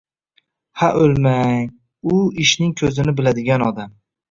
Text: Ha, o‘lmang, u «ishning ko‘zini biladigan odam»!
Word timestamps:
Ha, 0.81 0.89
o‘lmang, 1.01 1.67
u 2.15 2.23
«ishning 2.47 2.73
ko‘zini 2.83 3.17
biladigan 3.23 3.71
odam»! 3.71 3.97